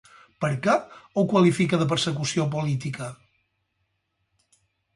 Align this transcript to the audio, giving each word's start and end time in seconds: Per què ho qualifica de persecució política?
Per 0.45 0.49
què 0.67 0.73
ho 1.21 1.25
qualifica 1.33 1.79
de 1.81 1.87
persecució 1.93 2.47
política? 2.57 3.13